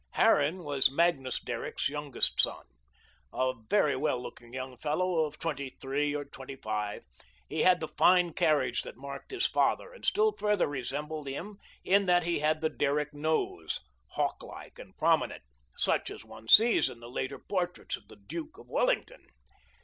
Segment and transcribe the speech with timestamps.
[0.13, 2.65] Harran was Magnus Derrick's youngest son,
[3.31, 7.03] a very well looking young fellow of twenty three or twenty five.
[7.47, 12.07] He had the fine carriage that marked his father, and still further resembled him in
[12.07, 13.79] that he had the Derrick nose
[14.13, 15.43] hawk like and prominent,
[15.77, 19.27] such as one sees in the later portraits of the Duke of Wellington.